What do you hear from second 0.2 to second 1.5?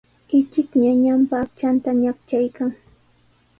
Ichik ñañanpa